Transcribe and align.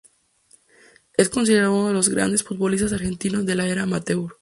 Es 1.15 1.29
considerado 1.29 1.75
uno 1.75 1.89
de 1.89 1.93
los 1.93 2.09
grandes 2.09 2.41
futbolistas 2.41 2.91
argentinos 2.91 3.45
de 3.45 3.53
la 3.53 3.67
era 3.67 3.83
amateur. 3.83 4.31